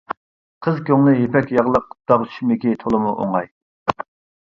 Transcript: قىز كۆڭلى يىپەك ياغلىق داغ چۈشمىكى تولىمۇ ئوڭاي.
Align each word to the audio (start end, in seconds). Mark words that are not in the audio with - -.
قىز 0.67 0.79
كۆڭلى 0.87 1.13
يىپەك 1.19 1.53
ياغلىق 1.57 1.87
داغ 2.13 2.27
چۈشمىكى 2.33 2.77
تولىمۇ 2.85 3.17
ئوڭاي. 3.19 3.51